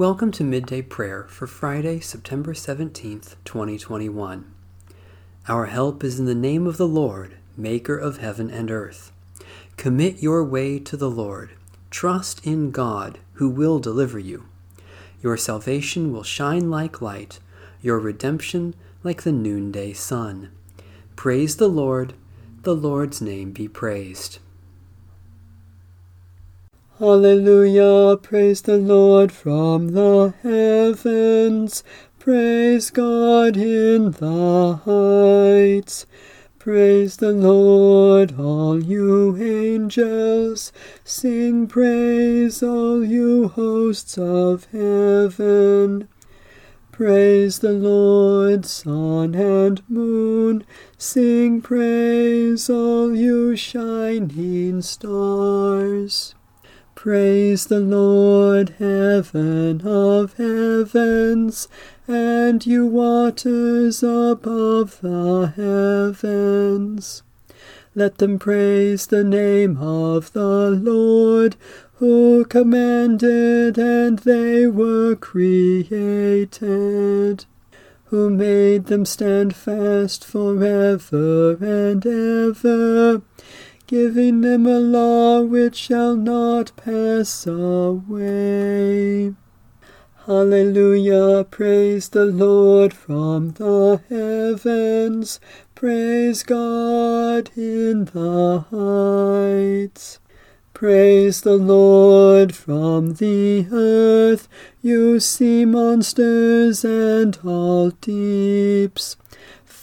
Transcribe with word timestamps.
Welcome 0.00 0.30
to 0.32 0.44
Midday 0.44 0.80
Prayer 0.80 1.24
for 1.28 1.46
Friday, 1.46 2.00
September 2.00 2.54
17th, 2.54 3.34
2021. 3.44 4.50
Our 5.46 5.66
help 5.66 6.02
is 6.02 6.18
in 6.18 6.24
the 6.24 6.34
name 6.34 6.66
of 6.66 6.78
the 6.78 6.88
Lord, 6.88 7.36
Maker 7.54 7.98
of 7.98 8.16
heaven 8.16 8.50
and 8.50 8.70
earth. 8.70 9.12
Commit 9.76 10.22
your 10.22 10.42
way 10.42 10.78
to 10.78 10.96
the 10.96 11.10
Lord. 11.10 11.50
Trust 11.90 12.46
in 12.46 12.70
God, 12.70 13.18
who 13.34 13.50
will 13.50 13.78
deliver 13.78 14.18
you. 14.18 14.46
Your 15.22 15.36
salvation 15.36 16.14
will 16.14 16.22
shine 16.22 16.70
like 16.70 17.02
light, 17.02 17.38
your 17.82 17.98
redemption 17.98 18.74
like 19.04 19.24
the 19.24 19.32
noonday 19.32 19.92
sun. 19.92 20.50
Praise 21.14 21.56
the 21.56 21.68
Lord, 21.68 22.14
the 22.62 22.74
Lord's 22.74 23.20
name 23.20 23.52
be 23.52 23.68
praised. 23.68 24.38
Hallelujah, 27.00 28.18
praise 28.18 28.60
the 28.60 28.76
Lord 28.76 29.32
from 29.32 29.92
the 29.92 30.34
heavens, 30.42 31.82
praise 32.18 32.90
God 32.90 33.56
in 33.56 34.10
the 34.10 34.80
heights. 34.84 36.04
Praise 36.58 37.16
the 37.16 37.32
Lord, 37.32 38.38
all 38.38 38.84
you 38.84 39.34
angels, 39.38 40.74
sing 41.02 41.66
praise, 41.66 42.62
all 42.62 43.02
you 43.02 43.48
hosts 43.48 44.18
of 44.18 44.66
heaven. 44.66 46.06
Praise 46.92 47.60
the 47.60 47.72
Lord, 47.72 48.66
sun 48.66 49.34
and 49.34 49.82
moon, 49.88 50.66
sing 50.98 51.62
praise, 51.62 52.68
all 52.68 53.16
you 53.16 53.56
shining 53.56 54.82
stars. 54.82 56.34
Praise 57.02 57.64
the 57.68 57.80
Lord, 57.80 58.74
heaven 58.78 59.80
of 59.86 60.34
heavens, 60.34 61.66
and 62.06 62.66
you 62.66 62.84
waters 62.84 64.02
above 64.02 65.00
the 65.00 65.54
heavens. 65.56 67.22
Let 67.94 68.18
them 68.18 68.38
praise 68.38 69.06
the 69.06 69.24
name 69.24 69.78
of 69.78 70.34
the 70.34 70.78
Lord, 70.78 71.56
who 71.94 72.44
commanded 72.44 73.78
and 73.78 74.18
they 74.18 74.66
were 74.66 75.16
created, 75.16 75.86
who 78.04 78.28
made 78.28 78.88
them 78.88 79.06
stand 79.06 79.56
fast 79.56 80.22
forever 80.22 81.56
and 81.62 82.04
ever 82.04 83.22
giving 83.90 84.40
them 84.42 84.66
a 84.66 84.78
law 84.78 85.42
which 85.42 85.74
shall 85.74 86.14
not 86.14 86.70
pass 86.76 87.44
away. 87.44 89.34
Hallelujah, 90.26 91.44
praise 91.50 92.10
the 92.10 92.24
Lord 92.24 92.94
from 92.94 93.50
the 93.54 94.00
heavens, 94.08 95.40
praise 95.74 96.44
God 96.44 97.50
in 97.56 98.04
the 98.04 98.64
heights. 98.70 100.20
Praise 100.72 101.40
the 101.40 101.56
Lord 101.56 102.54
from 102.54 103.14
the 103.14 103.66
earth, 103.72 104.46
you 104.80 105.18
sea 105.18 105.64
monsters 105.64 106.84
and 106.84 107.36
all 107.44 107.90
deeps 107.90 109.16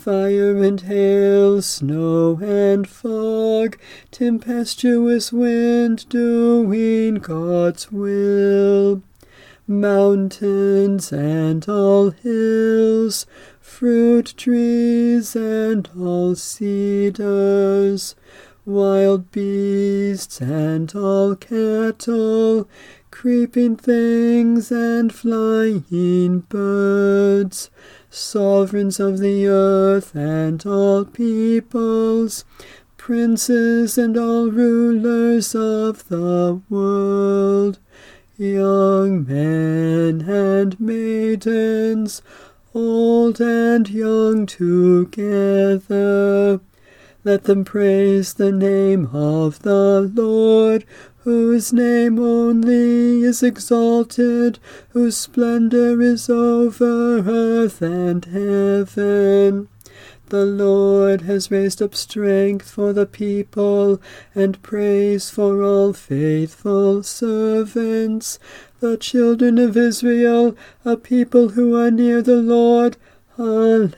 fire 0.08 0.64
and 0.64 0.80
hail, 0.80 1.62
snow 1.62 2.40
and 2.42 2.88
fog, 2.88 3.78
tempestuous 4.10 5.34
wind 5.34 6.08
doing 6.08 7.16
God's 7.16 7.92
will. 7.92 9.04
Mountains 9.68 11.12
and 11.12 11.68
all 11.68 12.12
hills, 12.12 13.26
fruit 13.60 14.34
trees 14.38 15.36
and 15.36 15.90
all 16.00 16.36
cedars, 16.36 18.16
wild 18.66 19.30
beasts 19.34 20.40
and 20.40 20.96
all 20.96 21.36
cattle, 21.36 22.70
creeping 23.12 23.76
things 23.76 24.72
and 24.72 25.14
flying 25.14 26.40
birds 26.48 27.70
sovereigns 28.10 29.00
of 29.00 29.20
the 29.20 29.48
earth 29.48 30.16
and 30.16 30.66
all 30.66 31.06
peoples, 31.06 32.46
princes 32.98 33.98
and 33.98 34.18
all 34.18 34.50
rulers 34.50 35.54
of 35.56 36.08
the 36.10 36.62
world, 36.70 37.80
young 38.38 39.26
men 39.26 40.22
and 40.30 40.80
maidens, 40.80 42.22
old 42.74 43.42
and 43.42 43.90
young 43.90 44.46
together. 44.46 45.80
Let 47.24 47.44
them 47.44 47.66
praise 47.66 48.36
the 48.36 48.52
name 48.52 49.08
of 49.14 49.64
the 49.64 50.12
Lord, 50.14 50.86
whose 51.28 51.74
name 51.74 52.18
only 52.20 53.22
is 53.22 53.44
exalted, 53.44 54.60
whose 54.92 55.18
splendor 55.18 56.02
is 56.02 56.30
over 56.30 57.20
earth 57.20 57.82
and 57.82 58.24
heaven. 58.24 59.68
The 60.28 60.46
Lord 60.46 61.24
has 61.24 61.52
raised 61.52 61.82
up 61.82 61.96
strength 61.96 62.72
for 62.72 62.94
the 62.94 63.06
people 63.06 64.02
and 64.34 64.62
praise 64.62 65.30
for 65.30 65.62
all 65.64 65.92
faithful 65.92 67.04
servants, 67.04 68.40
the 68.80 68.96
children 68.96 69.58
of 69.58 69.76
Israel, 69.76 70.56
a 70.86 70.96
people 70.96 71.50
who 71.50 71.76
are 71.78 71.92
near 71.92 72.22
the 72.22 72.42
Lord. 72.42 72.96
Alleluia. 73.38 73.98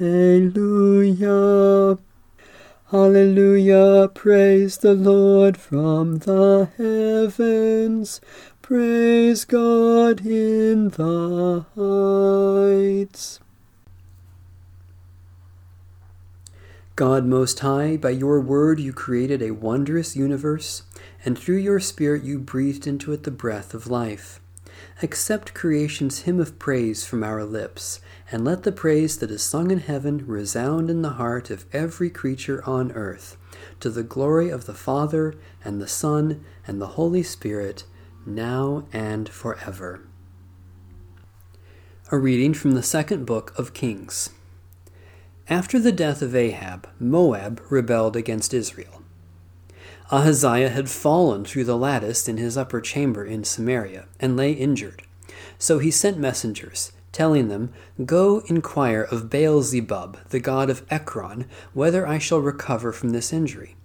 Hallelujah, 2.92 4.10
praise 4.16 4.78
the 4.78 4.96
Lord 4.96 5.58
from 5.58 6.18
the 6.18 6.70
heavens, 6.76 8.20
praise 8.64 9.46
God 9.46 10.26
in 10.26 10.90
the 10.90 11.66
heights. 11.76 13.40
God 16.96 17.26
Most 17.26 17.60
High, 17.60 17.96
by 17.96 18.10
your 18.10 18.42
word 18.42 18.80
you 18.80 18.92
created 18.92 19.44
a 19.44 19.52
wondrous 19.52 20.16
universe, 20.16 20.82
and 21.24 21.38
through 21.38 21.58
your 21.58 21.80
Spirit 21.80 22.24
you 22.24 22.40
breathed 22.40 22.88
into 22.88 23.14
it 23.14 23.22
the 23.22 23.30
breath 23.30 23.76
of 23.76 23.86
life. 23.86 24.42
Accept 25.02 25.54
creation's 25.54 26.24
hymn 26.24 26.42
of 26.42 26.60
praise 26.60 27.06
from 27.06 27.24
our 27.24 27.46
lips, 27.46 28.02
and 28.34 28.44
let 28.44 28.64
the 28.64 28.72
praise 28.72 29.18
that 29.20 29.32
is 29.32 29.42
sung 29.42 29.72
in 29.72 29.80
heaven 29.80 30.26
resound 30.28 30.90
in 30.90 31.02
the 31.04 31.12
heart 31.12 31.50
of 31.50 31.66
every 31.72 32.10
creature 32.10 32.62
on 32.66 32.92
earth, 32.92 33.38
to 33.80 33.90
the 33.90 34.04
glory 34.04 34.50
of 34.50 34.66
the 34.66 34.74
Father, 34.74 35.36
and 35.64 35.82
the 35.82 35.88
Son, 35.88 36.44
and 36.68 36.82
the 36.82 36.88
Holy 36.88 37.24
Spirit, 37.24 37.86
now 38.26 38.84
and 38.92 39.30
forever. 39.30 40.02
A 42.12 42.18
reading 42.18 42.54
from 42.54 42.72
the 42.72 42.84
second 42.84 43.26
book 43.26 43.58
of 43.58 43.74
Kings. 43.74 44.32
After 45.48 45.80
the 45.80 45.94
death 45.94 46.22
of 46.22 46.36
Ahab, 46.36 46.90
Moab 47.00 47.62
rebelled 47.70 48.18
against 48.18 48.54
Israel. 48.54 48.99
Ahaziah 50.12 50.70
had 50.70 50.90
fallen 50.90 51.46
through 51.46 51.66
the 51.66 51.78
lattice 51.78 52.28
in 52.28 52.38
his 52.38 52.58
upper 52.58 52.82
chamber 52.82 53.24
in 53.24 53.44
Samaria 53.44 54.08
and 54.20 54.36
lay 54.36 54.54
injured. 54.54 55.04
So 55.60 55.78
he 55.78 55.92
sent 55.92 56.18
messengers, 56.18 56.92
telling 57.12 57.48
them, 57.48 57.72
Go 58.04 58.40
inquire 58.48 59.04
of 59.04 59.30
Baal 59.30 59.62
Zebub, 59.62 60.18
the 60.30 60.40
god 60.40 60.72
of 60.72 60.84
Ekron, 60.90 61.46
whether 61.74 62.08
I 62.08 62.18
shall 62.18 62.40
recover 62.40 62.92
from 62.92 63.12
this 63.12 63.32
injury. 63.32 63.76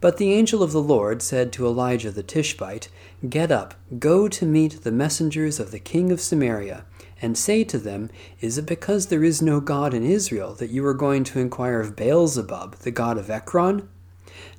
But 0.00 0.16
the 0.16 0.32
angel 0.32 0.62
of 0.62 0.72
the 0.72 0.80
Lord 0.80 1.20
said 1.20 1.52
to 1.52 1.66
Elijah 1.66 2.10
the 2.10 2.22
Tishbite, 2.22 2.88
Get 3.28 3.50
up, 3.50 3.74
go 3.98 4.28
to 4.28 4.46
meet 4.46 4.84
the 4.84 4.92
messengers 4.92 5.60
of 5.60 5.70
the 5.70 5.78
king 5.78 6.10
of 6.10 6.20
Samaria, 6.20 6.86
and 7.20 7.36
say 7.36 7.62
to 7.64 7.78
them, 7.78 8.08
Is 8.40 8.56
it 8.56 8.64
because 8.64 9.06
there 9.06 9.24
is 9.24 9.42
no 9.42 9.60
God 9.60 9.92
in 9.92 10.02
Israel 10.02 10.54
that 10.54 10.70
you 10.70 10.84
are 10.86 10.94
going 10.94 11.24
to 11.24 11.40
inquire 11.40 11.80
of 11.80 11.94
Baalzebub, 11.94 12.76
the 12.76 12.90
god 12.90 13.18
of 13.18 13.28
Ekron? 13.28 13.88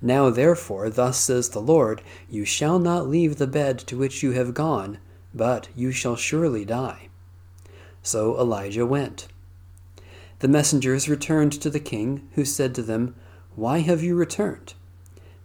Now 0.01 0.29
therefore, 0.29 0.89
thus 0.89 1.19
says 1.19 1.49
the 1.49 1.61
Lord, 1.61 2.01
you 2.29 2.45
shall 2.45 2.79
not 2.79 3.07
leave 3.07 3.37
the 3.37 3.47
bed 3.47 3.79
to 3.79 3.97
which 3.97 4.23
you 4.23 4.31
have 4.31 4.53
gone, 4.53 4.99
but 5.33 5.69
you 5.75 5.91
shall 5.91 6.15
surely 6.15 6.65
die. 6.65 7.09
So 8.01 8.39
Elijah 8.39 8.85
went. 8.85 9.27
The 10.39 10.47
messengers 10.47 11.09
returned 11.09 11.53
to 11.53 11.69
the 11.69 11.79
king, 11.79 12.27
who 12.35 12.45
said 12.45 12.75
to 12.75 12.83
them, 12.83 13.15
Why 13.55 13.79
have 13.79 14.03
you 14.03 14.15
returned? 14.15 14.73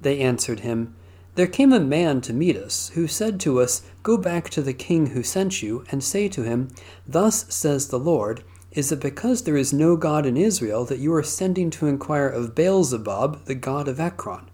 They 0.01 0.21
answered 0.21 0.61
him, 0.61 0.95
There 1.35 1.47
came 1.47 1.73
a 1.73 1.81
man 1.81 2.21
to 2.23 2.33
meet 2.35 2.57
us, 2.57 2.91
who 2.91 3.07
said 3.07 3.41
to 3.41 3.61
us, 3.61 3.83
Go 4.03 4.17
back 4.17 4.51
to 4.51 4.61
the 4.61 4.75
king 4.75 5.09
who 5.09 5.23
sent 5.23 5.63
you, 5.63 5.85
and 5.91 6.05
say 6.05 6.29
to 6.29 6.43
him, 6.43 6.69
Thus 7.07 7.47
says 7.55 7.89
the 7.89 7.99
Lord, 7.99 8.45
is 8.73 8.91
it 8.91 9.01
because 9.01 9.43
there 9.43 9.57
is 9.57 9.73
no 9.73 9.97
God 9.97 10.25
in 10.25 10.37
Israel 10.37 10.85
that 10.87 10.99
you 10.99 11.13
are 11.15 11.23
sending 11.23 11.69
to 11.71 11.87
inquire 11.87 12.29
of 12.29 12.55
Baalzebub, 12.55 13.45
the 13.45 13.55
god 13.55 13.87
of 13.87 14.01
Ekron? 14.01 14.51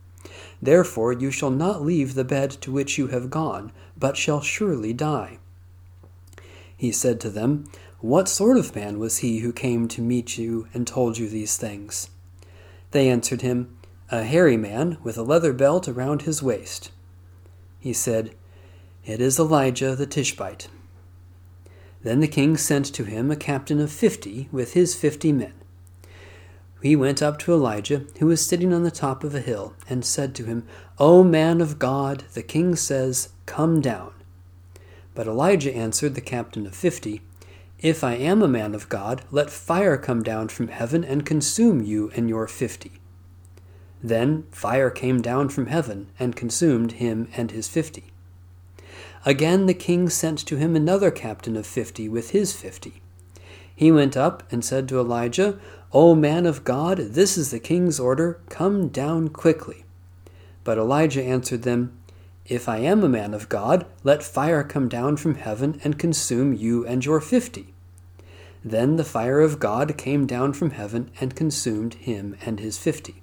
Therefore 0.61 1.13
you 1.13 1.31
shall 1.31 1.51
not 1.51 1.83
leave 1.83 2.15
the 2.15 2.25
bed 2.25 2.51
to 2.63 2.73
which 2.73 2.99
you 2.99 3.09
have 3.09 3.31
gone, 3.31 3.71
but 3.97 4.17
shall 4.17 4.41
surely 4.41 4.93
die. 4.93 5.39
He 6.77 6.91
said 6.91 7.21
to 7.21 7.31
them, 7.31 7.71
What 8.01 8.29
sort 8.29 8.57
of 8.57 8.75
man 8.75 8.99
was 8.99 9.19
he 9.19 9.39
who 9.39 9.53
came 9.53 9.87
to 9.89 10.03
meet 10.03 10.37
you 10.37 10.67
and 10.75 10.87
told 10.87 11.19
you 11.19 11.29
these 11.29 11.57
things? 11.57 12.11
They 12.91 13.09
answered 13.09 13.43
him, 13.43 13.77
A 14.11 14.25
hairy 14.25 14.57
man 14.57 14.99
with 15.03 15.17
a 15.17 15.23
leather 15.23 15.53
belt 15.53 15.87
around 15.89 16.23
his 16.23 16.43
waist. 16.43 16.91
He 17.79 17.93
said, 17.93 18.35
It 19.05 19.21
is 19.21 19.39
Elijah 19.39 19.95
the 19.95 20.07
Tishbite. 20.07 20.69
Then 22.09 22.21
the 22.21 22.27
king 22.27 22.57
sent 22.57 22.87
to 22.95 23.05
him 23.05 23.31
a 23.31 23.37
captain 23.37 23.79
of 23.81 23.93
fifty 23.93 24.49
with 24.51 24.73
his 24.73 24.95
fifty 24.95 25.31
men. 25.31 25.53
He 26.81 26.97
went 26.97 27.23
up 27.23 27.39
to 27.41 27.53
Elijah, 27.53 28.07
who 28.19 28.29
was 28.29 28.47
sitting 28.47 28.73
on 28.73 28.83
the 28.83 28.91
top 28.91 29.25
of 29.25 29.35
a 29.35 29.43
hill, 29.43 29.75
and 29.91 30.03
said 30.03 30.35
to 30.37 30.47
him, 30.47 30.67
O 30.99 31.23
man 31.23 31.61
of 31.61 31.79
God, 31.79 32.25
the 32.33 32.43
king 32.43 32.77
says, 32.77 33.29
Come 33.45 33.83
down. 33.83 34.15
But 35.15 35.27
Elijah 35.27 35.75
answered 35.77 36.15
the 36.15 36.23
captain 36.23 36.67
of 36.67 36.75
fifty, 36.75 37.21
If 37.79 38.03
I 38.03 38.15
am 38.15 38.41
a 38.41 38.49
man 38.49 38.75
of 38.75 38.89
God, 38.89 39.21
let 39.31 39.51
fire 39.51 39.99
come 39.99 40.23
down 40.23 40.49
from 40.49 40.69
heaven 40.69 41.05
and 41.05 41.27
consume 41.27 41.83
you 41.83 42.11
and 42.17 42.27
your 42.27 42.47
fifty. 42.47 42.93
Then 44.03 44.47
fire 44.51 44.89
came 44.89 45.21
down 45.21 45.51
from 45.51 45.67
heaven 45.67 46.11
and 46.19 46.35
consumed 46.35 46.93
him 46.93 47.29
and 47.37 47.51
his 47.51 47.69
fifty. 47.69 48.05
Again 49.29 49.67
the 49.67 49.75
king 49.75 50.09
sent 50.09 50.39
to 50.47 50.57
him 50.57 50.75
another 50.75 51.11
captain 51.11 51.55
of 51.55 51.67
fifty 51.67 52.09
with 52.09 52.31
his 52.31 52.55
fifty. 52.55 53.03
He 53.77 53.93
went 53.93 54.17
up 54.17 54.43
and 54.51 54.65
said 54.65 54.89
to 54.89 54.99
Elijah, 54.99 55.59
O 55.93 56.15
man 56.15 56.47
of 56.47 56.65
God, 56.65 56.97
this 56.97 57.37
is 57.37 57.51
the 57.51 57.61
king's 57.61 58.01
order, 58.01 58.41
come 58.49 58.89
down 58.89 59.29
quickly. 59.29 59.85
But 60.65 60.79
Elijah 60.79 61.23
answered 61.23 61.61
them, 61.61 61.93
if 62.47 62.71
I 62.71 62.79
am 62.79 63.05
a 63.05 63.09
man 63.09 63.35
of 63.35 63.51
God, 63.51 63.85
let 64.03 64.23
fire 64.23 64.65
come 64.65 64.89
down 64.89 65.19
from 65.19 65.35
heaven 65.35 65.79
and 65.85 65.99
consume 65.99 66.55
you 66.55 66.87
and 66.87 67.05
your 67.05 67.21
fifty. 67.21 67.75
Then 68.65 68.97
the 68.97 69.05
fire 69.05 69.41
of 69.41 69.59
God 69.59 69.99
came 69.99 70.25
down 70.25 70.55
from 70.55 70.71
heaven 70.71 71.11
and 71.21 71.37
consumed 71.37 71.93
him 71.93 72.35
and 72.47 72.61
his 72.61 72.79
fifty. 72.79 73.23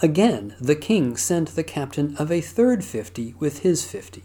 Again 0.00 0.54
the 0.60 0.76
king 0.76 1.16
sent 1.16 1.56
the 1.56 1.64
captain 1.64 2.14
of 2.18 2.30
a 2.30 2.40
third 2.40 2.84
fifty 2.84 3.34
with 3.40 3.60
his 3.60 3.84
fifty. 3.84 4.24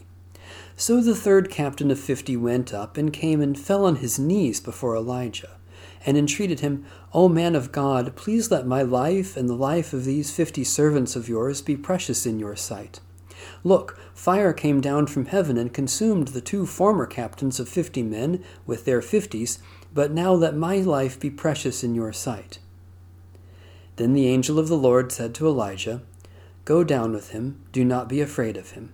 So 0.76 1.02
the 1.02 1.16
third 1.16 1.50
captain 1.50 1.90
of 1.90 2.00
fifty 2.00 2.38
went 2.38 2.74
up 2.74 2.96
and 2.96 3.12
came 3.12 3.42
and 3.42 3.60
fell 3.60 3.86
on 3.86 3.96
his 3.96 4.20
knees 4.20 4.60
before 4.60 4.96
Elijah, 4.96 5.58
and 6.06 6.16
entreated 6.16 6.60
him, 6.60 6.86
O 7.12 7.28
man 7.28 7.56
of 7.56 7.72
God, 7.72 8.16
please 8.16 8.52
let 8.52 8.68
my 8.68 8.84
life 8.84 9.36
and 9.36 9.50
the 9.50 9.56
life 9.56 9.94
of 9.94 10.06
these 10.06 10.30
fifty 10.30 10.64
servants 10.64 11.16
of 11.16 11.28
yours 11.28 11.62
be 11.62 11.76
precious 11.76 12.28
in 12.28 12.38
your 12.38 12.56
sight. 12.56 13.00
Look, 13.64 14.00
fire 14.14 14.54
came 14.54 14.80
down 14.80 15.08
from 15.08 15.26
heaven 15.26 15.58
and 15.58 15.74
consumed 15.74 16.30
the 16.30 16.42
two 16.42 16.68
former 16.68 17.08
captains 17.08 17.60
of 17.60 17.68
fifty 17.68 18.04
men 18.04 18.44
with 18.68 18.86
their 18.86 19.02
fifties, 19.02 19.58
but 19.92 20.12
now 20.12 20.34
let 20.34 20.56
my 20.56 20.78
life 20.78 21.20
be 21.20 21.32
precious 21.32 21.84
in 21.84 21.96
your 21.96 22.14
sight. 22.14 22.60
Then 23.96 24.14
the 24.14 24.28
angel 24.28 24.58
of 24.58 24.68
the 24.68 24.78
Lord 24.78 25.12
said 25.12 25.34
to 25.36 25.48
Elijah, 25.48 26.02
Go 26.66 26.84
down 26.84 27.14
with 27.14 27.32
him, 27.32 27.62
do 27.72 27.84
not 27.84 28.08
be 28.08 28.22
afraid 28.22 28.58
of 28.58 28.72
him. 28.72 28.94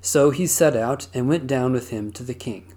So 0.00 0.30
he 0.30 0.46
set 0.46 0.76
out 0.76 1.08
and 1.12 1.28
went 1.28 1.46
down 1.46 1.72
with 1.72 1.90
him 1.90 2.12
to 2.12 2.22
the 2.22 2.34
king, 2.34 2.72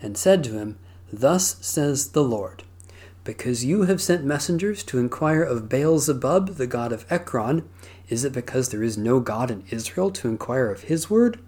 and 0.00 0.16
said 0.16 0.44
to 0.44 0.52
him, 0.52 0.78
Thus 1.12 1.56
says 1.60 2.10
the 2.10 2.22
Lord, 2.22 2.62
Because 3.24 3.64
you 3.64 3.82
have 3.84 4.02
sent 4.02 4.24
messengers 4.24 4.82
to 4.84 4.98
inquire 4.98 5.42
of 5.42 5.68
Baal-zebub, 5.68 6.56
the 6.56 6.66
god 6.66 6.92
of 6.92 7.06
Ekron, 7.10 7.68
is 8.08 8.24
it 8.24 8.32
because 8.32 8.68
there 8.68 8.82
is 8.82 8.96
no 8.96 9.20
God 9.20 9.50
in 9.50 9.64
Israel 9.70 10.10
to 10.12 10.28
inquire 10.28 10.70
of 10.70 10.82
his 10.82 11.10
word? 11.10 11.40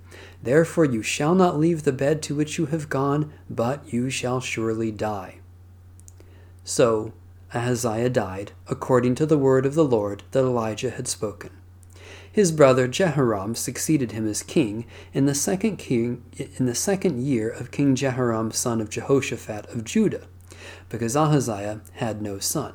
Therefore 0.42 0.84
you 0.84 1.02
shall 1.02 1.34
not 1.34 1.58
leave 1.58 1.84
the 1.84 1.92
bed 1.92 2.22
to 2.22 2.34
which 2.34 2.58
you 2.58 2.66
have 2.66 2.88
gone, 2.88 3.32
but 3.48 3.92
you 3.92 4.10
shall 4.10 4.40
surely 4.40 4.90
die. 4.90 5.38
So 6.64 7.12
Ahaziah 7.52 8.10
died, 8.10 8.52
according 8.68 9.16
to 9.16 9.26
the 9.26 9.38
word 9.38 9.66
of 9.66 9.74
the 9.74 9.84
Lord 9.84 10.22
that 10.30 10.40
Elijah 10.44 10.90
had 10.90 11.08
spoken. 11.08 11.50
His 12.32 12.52
brother 12.52 12.86
Jehoram 12.86 13.56
succeeded 13.56 14.12
him 14.12 14.28
as 14.28 14.44
king 14.44 14.86
in 15.12 15.26
the 15.26 15.34
second 15.34 15.76
king 15.76 16.22
in 16.36 16.66
the 16.66 16.76
second 16.76 17.20
year 17.20 17.48
of 17.48 17.72
King 17.72 17.96
Jehoram 17.96 18.52
son 18.52 18.80
of 18.80 18.88
Jehoshaphat 18.88 19.66
of 19.66 19.84
Judah, 19.84 20.28
because 20.88 21.16
Ahaziah 21.16 21.80
had 21.94 22.22
no 22.22 22.38
son. 22.38 22.74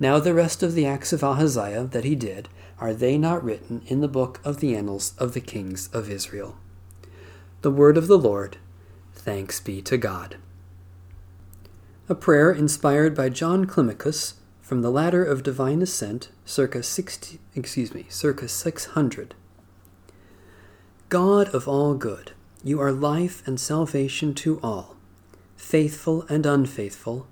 Now 0.00 0.18
the 0.18 0.34
rest 0.34 0.62
of 0.62 0.74
the 0.74 0.86
acts 0.86 1.12
of 1.12 1.22
Ahaziah 1.22 1.84
that 1.84 2.04
he 2.04 2.14
did, 2.14 2.48
are 2.78 2.94
they 2.94 3.18
not 3.18 3.44
written 3.44 3.82
in 3.86 4.00
the 4.00 4.08
book 4.08 4.40
of 4.42 4.60
the 4.60 4.74
annals 4.74 5.14
of 5.18 5.34
the 5.34 5.40
kings 5.40 5.88
of 5.92 6.10
Israel? 6.10 6.56
The 7.62 7.70
word 7.70 7.98
of 7.98 8.06
the 8.06 8.18
Lord. 8.18 8.56
Thanks 9.14 9.60
be 9.60 9.82
to 9.82 9.98
God. 9.98 10.36
A 12.08 12.14
prayer 12.14 12.52
inspired 12.52 13.14
by 13.14 13.28
John 13.28 13.66
Climacus 13.66 14.34
from 14.60 14.82
the 14.82 14.90
Ladder 14.90 15.24
of 15.24 15.42
Divine 15.42 15.82
Ascent, 15.82 16.30
circa 16.44 16.82
60, 16.82 17.40
excuse 17.54 17.92
me, 17.94 18.06
circa 18.08 18.48
600. 18.48 19.34
God 21.08 21.48
of 21.54 21.66
all 21.66 21.94
good, 21.94 22.32
you 22.62 22.80
are 22.80 22.92
life 22.92 23.46
and 23.46 23.58
salvation 23.58 24.34
to 24.34 24.60
all, 24.62 24.96
faithful 25.56 26.24
and 26.28 26.46
unfaithful, 26.46 27.26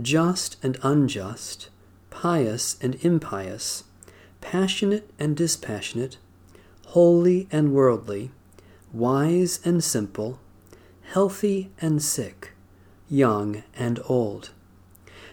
just 0.00 0.56
and 0.64 0.78
unjust, 0.82 1.68
pious 2.10 2.76
and 2.80 2.96
impious 3.04 3.84
passionate 4.40 5.10
and 5.18 5.36
dispassionate, 5.36 6.16
holy 6.88 7.48
and 7.50 7.72
worldly, 7.72 8.30
wise 8.92 9.60
and 9.64 9.82
simple, 9.84 10.40
healthy 11.02 11.70
and 11.80 12.02
sick, 12.02 12.49
young 13.10 13.62
and 13.76 14.00
old. 14.06 14.50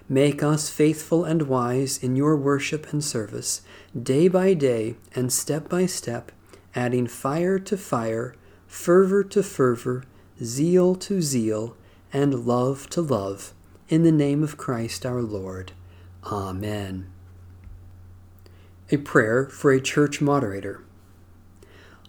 Make 0.10 0.42
us 0.42 0.70
faithful 0.70 1.24
and 1.24 1.44
wise 1.44 2.02
in 2.02 2.16
your 2.16 2.36
worship 2.36 2.92
and 2.92 3.04
service, 3.04 3.62
day 4.02 4.28
by 4.28 4.54
day 4.54 4.96
and 5.14 5.32
step 5.32 5.70
by 5.70 5.86
step, 5.86 6.32
adding 6.74 7.08
fire 7.08 7.60
to 7.60 7.78
fire, 7.78 8.36
fervor 8.68 9.24
to 9.26 9.44
fervor, 9.44 10.04
zeal 10.42 10.96
to 10.96 11.22
zeal, 11.22 11.76
and 12.14 12.46
love 12.46 12.90
to 12.92 13.02
love, 13.02 13.54
in 13.90 14.04
the 14.04 14.12
name 14.12 14.44
of 14.44 14.58
Christ 14.58 15.06
our 15.06 15.22
Lord. 15.22 15.74
Amen. 16.26 17.10
A 18.90 18.98
prayer 18.98 19.48
for 19.48 19.72
a 19.72 19.82
church 19.82 20.22
moderator. 20.22 20.82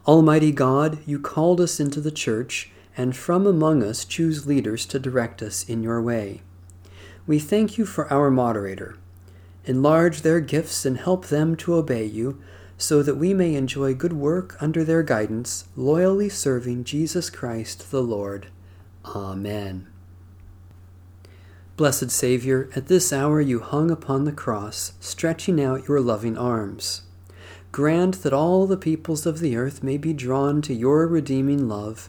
Almighty 0.07 0.53
God, 0.53 0.99
you 1.05 1.19
called 1.19 1.61
us 1.61 1.81
into 1.81 2.01
the 2.01 2.13
church, 2.13 2.71
and 2.99 3.17
from 3.17 3.47
among 3.47 3.83
us 3.83 4.05
choose 4.05 4.47
leaders 4.47 4.85
to 4.85 4.99
direct 4.99 5.41
us 5.41 5.67
in 5.67 5.83
your 5.83 6.03
way. 6.03 6.43
We 7.27 7.39
thank 7.39 7.79
you 7.79 7.87
for 7.87 8.13
our 8.13 8.31
moderator. 8.31 8.99
Enlarge 9.65 10.23
their 10.23 10.41
gifts 10.41 10.85
and 10.85 10.99
help 10.99 11.27
them 11.27 11.55
to 11.57 11.75
obey 11.75 12.05
you, 12.05 12.43
so 12.77 13.03
that 13.03 13.17
we 13.17 13.33
may 13.33 13.55
enjoy 13.55 13.95
good 13.95 14.13
work 14.13 14.57
under 14.61 14.83
their 14.83 15.03
guidance, 15.03 15.65
loyally 15.77 16.29
serving 16.29 16.85
Jesus 16.85 17.31
Christ 17.31 17.91
the 17.91 18.03
Lord. 18.03 18.49
Amen. 19.05 19.87
Blessed 21.77 22.11
Saviour, 22.11 22.69
at 22.75 22.89
this 22.89 23.13
hour 23.13 23.41
you 23.41 23.61
hung 23.61 23.91
upon 23.91 24.25
the 24.25 24.33
cross, 24.33 24.95
stretching 24.99 25.63
out 25.63 25.87
your 25.87 26.01
loving 26.01 26.37
arms. 26.37 27.03
Grant 27.71 28.23
that 28.23 28.33
all 28.33 28.67
the 28.67 28.77
peoples 28.77 29.27
of 29.27 29.39
the 29.39 29.57
earth 29.57 29.83
may 29.83 29.97
be 29.97 30.13
drawn 30.13 30.63
to 30.63 30.75
your 30.75 31.07
redeeming 31.07 31.69
love, 31.69 32.09